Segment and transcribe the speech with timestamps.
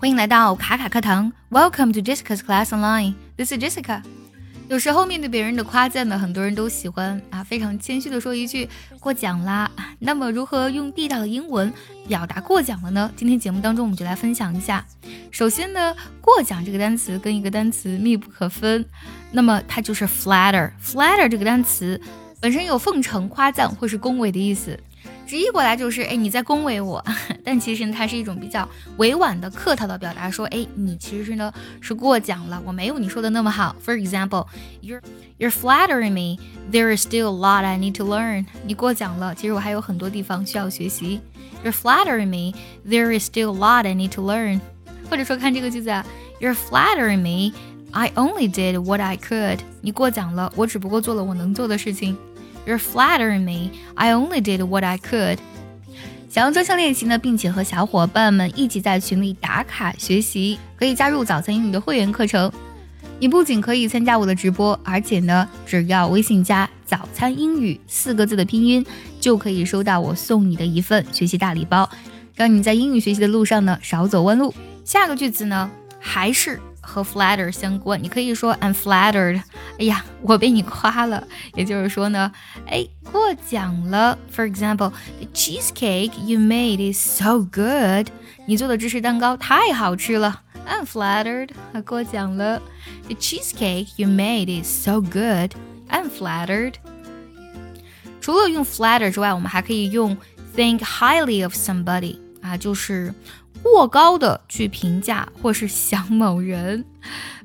[0.00, 3.14] 欢迎来到卡卡课堂，Welcome to Jessica's Class Online.
[3.36, 4.00] This is Jessica.
[4.68, 8.68] 有时候面对别人的夸赞呢，很多人都喜欢啊，非常谦虚的说一句
[9.00, 9.68] 过奖啦。
[9.98, 11.72] 那么如何用地道的英文
[12.06, 13.10] 表达过奖了呢？
[13.16, 14.86] 今天节目当中我们就来分享一下。
[15.32, 18.86] 首先呢，过奖这个单词跟一个单词密不可分，
[19.32, 20.70] 那么它就是 flatter。
[20.80, 22.00] flatter 这个单词
[22.38, 24.78] 本身有奉承、夸赞或是恭维的意思。
[25.28, 27.04] 直译过来就是，哎，你在恭维我，
[27.44, 28.66] 但其实呢，它是一种比较
[28.96, 31.52] 委婉的、客套的表达，说，哎，你其实呢
[31.82, 33.76] 是过奖了，我没有你说的那么好。
[33.84, 34.46] For example,
[34.80, 35.02] you're
[35.38, 36.42] you're flattering me.
[36.72, 38.46] There is still a lot I need to learn.
[38.64, 41.20] 你过奖了，其实我还有很多地方需要学习。
[41.62, 42.58] You're flattering me.
[42.88, 44.60] There is still a lot I need to learn.
[45.10, 46.06] 或者说看这个句子啊
[46.40, 47.54] ，You're flattering me.
[47.90, 49.58] I only did what I could.
[49.82, 52.16] 你过奖了，我只不过做了我能做的事情。
[52.68, 53.70] You're flattering me.
[53.94, 55.38] I only did what I could.
[56.28, 62.52] 想要专项练习呢，并且和小伙伴们一起在群里打卡学习，可以加入早餐英语的会员课程。
[63.18, 68.84] 你不仅可以参加我的直播，而且呢，只要微信加“早餐英语”四个字的拼音，
[69.18, 71.88] 就可以收到我送你的一份学习大礼包，
[72.34, 74.54] 让你在英语学习的路上呢少走弯路。
[74.84, 76.60] 下个句子呢，还是。
[76.87, 79.41] 和 flatter 相关，你可以说 I'm flattered。
[79.79, 82.31] 哎呀，我被你夸了，也就是说呢，
[82.67, 84.17] 哎，过奖了。
[84.35, 88.09] For example, the cheesecake you made is so good。
[88.45, 90.41] 你做的芝士蛋糕太好吃了。
[90.67, 91.49] I'm flattered，
[91.85, 92.61] 过奖了。
[93.07, 96.75] The cheesecake you made is so good。I'm flattered。
[98.21, 100.17] 除了用 flatter 之外，我们还可以用
[100.55, 103.13] think highly of somebody 啊，就是
[103.67, 106.83] 过高的去评价或是想某人。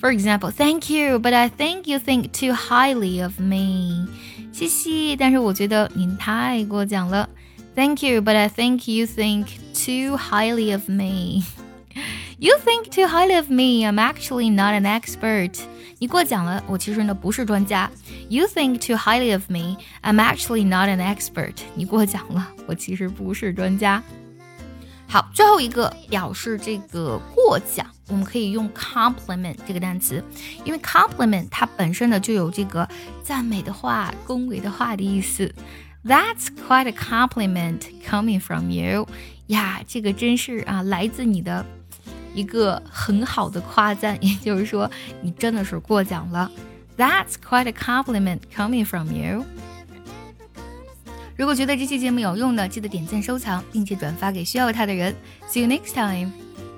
[0.00, 4.08] For example, thank you, but I think you think too highly of me.
[4.52, 7.28] 谢谢，但是我觉得您太过奖了。
[7.74, 11.42] Thank you, but I think you think too highly of me.
[12.38, 13.86] You think too highly of me.
[13.86, 15.58] I'm actually not an expert.
[15.98, 17.90] 你过奖了，我其实呢不是专家。
[18.28, 19.76] You think too highly of me.
[20.02, 21.54] I'm actually not an expert.
[21.74, 24.02] 你过奖了，我其实不是专家。
[25.11, 30.23] 好，最后一个表示这个过奖，我们可以用 compliment 这个单词，
[30.63, 32.87] 因为 compliment 它本身呢就有这个
[33.21, 35.53] 赞美的话、恭维的话的意思。
[36.05, 39.05] That's quite a compliment coming from you，
[39.47, 41.65] 呀，这个真是啊，来自你的
[42.33, 44.89] 一个很好的夸赞，也就是说，
[45.21, 46.49] 你真的是过奖了。
[46.95, 49.43] That's quite a compliment coming from you。
[51.35, 55.15] 如果觉得这期节目有用呢，记得点赞、收藏，并且转发给需要它的人。
[55.49, 56.31] See you next time，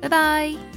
[0.00, 0.75] 拜拜。